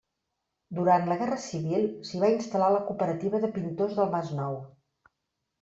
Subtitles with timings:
[0.77, 4.61] Durant la Guerra Civil s'hi va instal·lar la cooperativa de pintors del Masnou.